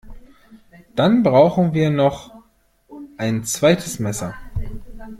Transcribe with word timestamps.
Dann 0.95 1.21
brauchen 1.21 1.75
wir 1.75 1.91
noch 1.91 2.33
ein 3.17 3.43
zweites 3.43 3.99
Messer 3.99 4.33